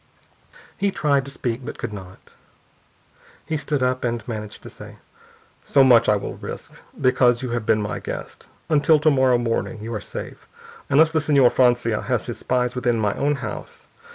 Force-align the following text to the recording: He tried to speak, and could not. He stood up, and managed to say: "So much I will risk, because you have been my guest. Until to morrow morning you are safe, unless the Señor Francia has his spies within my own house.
He 0.79 0.89
tried 0.89 1.25
to 1.25 1.31
speak, 1.31 1.59
and 1.59 1.77
could 1.77 1.93
not. 1.93 2.33
He 3.45 3.55
stood 3.55 3.83
up, 3.83 4.03
and 4.03 4.27
managed 4.27 4.63
to 4.63 4.69
say: 4.71 4.95
"So 5.63 5.83
much 5.83 6.09
I 6.09 6.15
will 6.15 6.37
risk, 6.37 6.81
because 6.99 7.43
you 7.43 7.51
have 7.51 7.67
been 7.67 7.83
my 7.83 7.99
guest. 7.99 8.47
Until 8.67 8.97
to 8.99 9.11
morrow 9.11 9.37
morning 9.37 9.79
you 9.83 9.93
are 9.93 10.01
safe, 10.01 10.47
unless 10.89 11.11
the 11.11 11.19
Señor 11.19 11.51
Francia 11.51 12.01
has 12.01 12.25
his 12.25 12.39
spies 12.39 12.73
within 12.73 12.99
my 12.99 13.13
own 13.13 13.35
house. 13.45 13.85